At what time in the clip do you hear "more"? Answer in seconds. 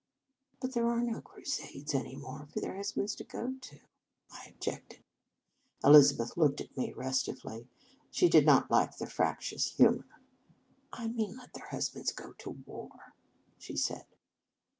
2.15-2.47